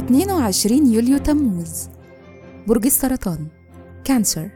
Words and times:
22 0.00 0.92
يوليو 0.92 1.18
تموز. 1.18 1.88
برج 2.66 2.86
السرطان. 2.86 3.46
كانسر. 4.04 4.50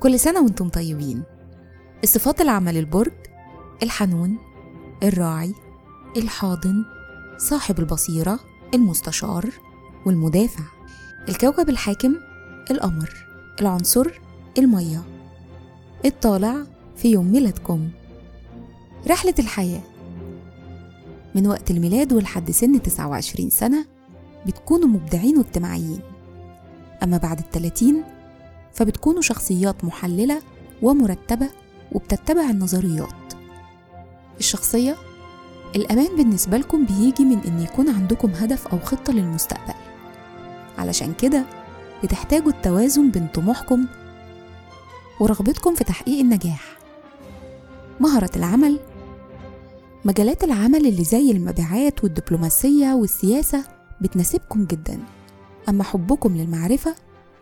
كل 0.00 0.20
سنة 0.20 0.40
وأنتم 0.40 0.68
طيبين. 0.68 1.22
الصفات 2.04 2.40
العامة 2.40 2.72
للبرج 2.72 3.12
الحنون 3.82 4.38
الراعي 5.02 5.54
الحاضن 6.16 6.84
صاحب 7.38 7.78
البصيرة 7.78 8.38
المستشار 8.74 9.50
والمدافع. 10.06 10.64
الكوكب 11.28 11.68
الحاكم 11.68 12.14
القمر. 12.70 13.14
العنصر 13.60 14.06
المية. 14.58 15.02
الطالع 16.04 16.56
في 16.96 17.10
يوم 17.10 17.32
ميلادكم. 17.32 17.88
رحلة 19.08 19.34
الحياة. 19.38 19.82
من 21.34 21.46
وقت 21.46 21.70
الميلاد 21.70 22.12
ولحد 22.12 22.50
سن 22.50 22.82
29 22.82 23.50
سنة 23.50 23.91
بتكونوا 24.46 24.88
مبدعين 24.88 25.38
واجتماعيين. 25.38 26.00
أما 27.02 27.16
بعد 27.16 27.38
التلاتين 27.38 28.04
فبتكونوا 28.72 29.22
شخصيات 29.22 29.84
محللة 29.84 30.42
ومرتبة 30.82 31.50
وبتتبع 31.92 32.50
النظريات. 32.50 33.08
الشخصية 34.38 34.96
الأمان 35.76 36.16
بالنسبة 36.16 36.58
لكم 36.58 36.86
بيجي 36.86 37.24
من 37.24 37.38
إن 37.38 37.62
يكون 37.62 37.88
عندكم 37.88 38.30
هدف 38.30 38.68
أو 38.68 38.78
خطة 38.78 39.12
للمستقبل. 39.12 39.74
علشان 40.78 41.14
كده 41.14 41.44
بتحتاجوا 42.04 42.50
التوازن 42.50 43.10
بين 43.10 43.26
طموحكم 43.34 43.86
ورغبتكم 45.20 45.74
في 45.74 45.84
تحقيق 45.84 46.20
النجاح. 46.20 46.78
مهرة 48.00 48.30
العمل 48.36 48.78
مجالات 50.04 50.44
العمل 50.44 50.86
اللي 50.86 51.04
زي 51.04 51.30
المبيعات 51.30 52.04
والدبلوماسية 52.04 52.94
والسياسة 52.94 53.64
بتناسبكم 54.02 54.64
جدا. 54.64 54.98
أما 55.68 55.84
حبكم 55.84 56.36
للمعرفة 56.36 56.94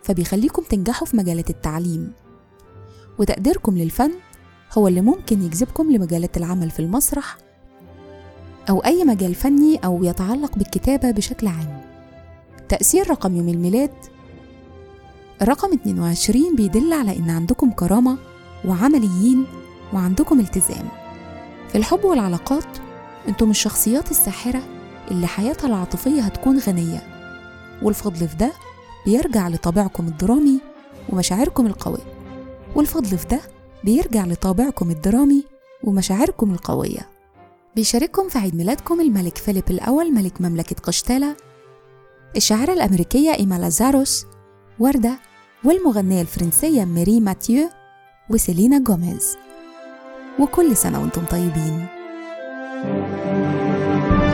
فبيخليكم 0.03 0.63
تنجحوا 0.69 1.07
في 1.07 1.17
مجالات 1.17 1.49
التعليم. 1.49 2.11
وتقديركم 3.19 3.77
للفن 3.77 4.11
هو 4.77 4.87
اللي 4.87 5.01
ممكن 5.01 5.41
يجذبكم 5.41 5.91
لمجالات 5.91 6.37
العمل 6.37 6.71
في 6.71 6.79
المسرح 6.79 7.37
أو 8.69 8.79
أي 8.79 9.05
مجال 9.05 9.35
فني 9.35 9.77
أو 9.85 10.03
يتعلق 10.03 10.57
بالكتابة 10.57 11.11
بشكل 11.11 11.47
عام. 11.47 11.81
تأثير 12.69 13.09
رقم 13.09 13.35
يوم 13.35 13.49
الميلاد 13.49 13.93
الرقم 15.41 15.73
22 15.73 16.55
بيدل 16.55 16.93
على 16.93 17.17
إن 17.17 17.29
عندكم 17.29 17.71
كرامة 17.71 18.17
وعمليين 18.65 19.45
وعندكم 19.93 20.39
التزام. 20.39 20.87
في 21.69 21.77
الحب 21.77 22.05
والعلاقات 22.05 22.77
أنتم 23.27 23.49
الشخصيات 23.49 24.11
الساحرة 24.11 24.61
اللي 25.11 25.27
حياتها 25.27 25.67
العاطفية 25.67 26.21
هتكون 26.21 26.59
غنية. 26.59 27.01
والفضل 27.83 28.27
في 28.27 28.35
ده 28.35 28.51
بيرجع 29.05 29.47
لطابعكم 29.47 30.07
الدرامي 30.07 30.59
ومشاعركم 31.09 31.67
القوية. 31.67 32.13
والفضل 32.75 33.17
في 33.17 33.27
ده 33.27 33.39
بيرجع 33.83 34.25
لطابعكم 34.25 34.89
الدرامي 34.91 35.45
ومشاعركم 35.83 36.51
القوية. 36.51 37.09
بيشارككم 37.75 38.29
في 38.29 38.37
عيد 38.39 38.55
ميلادكم 38.55 39.01
الملك 39.01 39.37
فيليب 39.37 39.63
الأول 39.69 40.13
ملك 40.13 40.41
مملكة 40.41 40.75
قشتالة 40.83 41.35
الشاعرة 42.37 42.73
الأمريكية 42.73 43.33
إيما 43.33 43.55
لازاروس 43.55 44.25
وردة 44.79 45.19
والمغنية 45.63 46.21
الفرنسية 46.21 46.85
ميري 46.85 47.19
ماتيو 47.19 47.69
وسيلينا 48.29 48.79
جوميز 48.79 49.37
وكل 50.39 50.77
سنة 50.77 51.01
وأنتم 51.01 51.25
طيبين. 51.25 51.87
thank 52.83 54.23
you 54.23 54.30